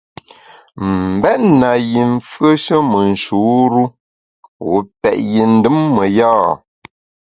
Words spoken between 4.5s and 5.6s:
wu pèt yi